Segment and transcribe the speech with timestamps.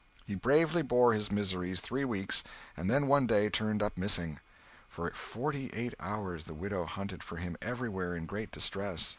[0.25, 2.43] He bravely bore his miseries three weeks,
[2.75, 4.39] and then one day turned up missing.
[4.89, 9.09] For forty eight hours the widow hunted for him everywhere in great distress.